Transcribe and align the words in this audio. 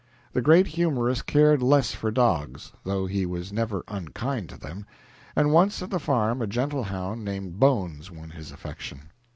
The 0.33 0.41
great 0.41 0.65
humorist 0.65 1.27
cared 1.27 1.61
less 1.61 1.91
for 1.91 2.09
dogs, 2.09 2.71
though 2.83 3.05
he 3.05 3.23
was 3.23 3.53
never 3.53 3.83
unkind 3.87 4.49
to 4.49 4.57
them, 4.59 4.87
and 5.35 5.51
once 5.53 5.79
at 5.83 5.91
the 5.91 5.99
farm 5.99 6.41
a 6.41 6.47
gentle 6.47 6.85
hound 6.85 7.23
named 7.23 7.59
Bones 7.59 8.09
won 8.09 8.31
his 8.31 8.51
affection. 8.51 9.11